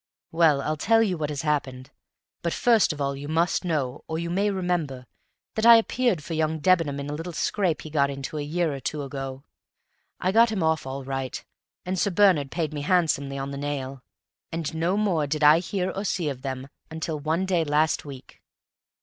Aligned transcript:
Well, 0.31 0.61
I'll 0.61 0.77
tell 0.77 1.03
you 1.03 1.15
what 1.15 1.29
has 1.29 1.43
happened; 1.43 1.91
but 2.41 2.53
first 2.53 2.91
of 2.91 2.99
all 2.99 3.15
you 3.15 3.27
must 3.27 3.63
know, 3.63 4.03
or 4.07 4.17
you 4.17 4.31
may 4.31 4.49
remember, 4.49 5.05
that 5.53 5.63
I 5.63 5.75
appeared 5.75 6.23
for 6.23 6.33
young 6.33 6.57
Debenham 6.57 6.99
in 6.99 7.07
a 7.07 7.13
little 7.13 7.33
scrape 7.33 7.83
he 7.83 7.91
got 7.91 8.09
into 8.09 8.39
a 8.39 8.41
year 8.41 8.73
or 8.73 8.79
two 8.79 9.03
ago. 9.03 9.43
I 10.19 10.31
got 10.31 10.51
him 10.51 10.63
off 10.63 10.87
all 10.87 11.03
right, 11.03 11.45
and 11.85 11.99
Sir 11.99 12.09
Bernard 12.09 12.49
paid 12.49 12.73
me 12.73 12.81
handsomely 12.81 13.37
on 13.37 13.51
the 13.51 13.59
nail. 13.59 14.01
And 14.51 14.73
no 14.73 14.97
more 14.97 15.27
did 15.27 15.43
I 15.43 15.59
hear 15.59 15.91
or 15.91 16.03
see 16.03 16.29
of 16.29 16.37
either 16.39 16.39
of 16.39 16.41
them 16.41 16.67
until 16.89 17.19
one 17.19 17.45
day 17.45 17.63
last 17.63 18.03
week." 18.03 18.41